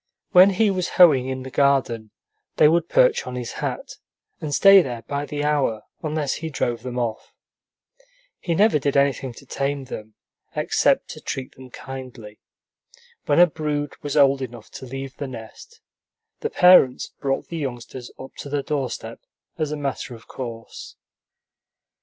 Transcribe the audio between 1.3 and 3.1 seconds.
the garden, they would